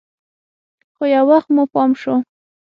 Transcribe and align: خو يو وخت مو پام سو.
خو 0.95 1.03
يو 1.15 1.23
وخت 1.31 1.49
مو 1.55 1.63
پام 1.73 1.91
سو. 2.01 2.13